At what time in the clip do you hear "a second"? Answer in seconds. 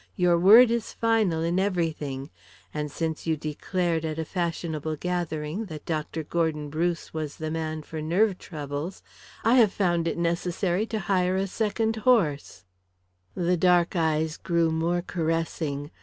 11.35-11.97